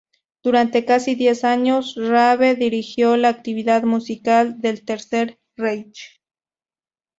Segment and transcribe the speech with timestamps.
[0.41, 6.19] Durante casi diez años Raabe dirigió la actividad musical del Tercer Reich.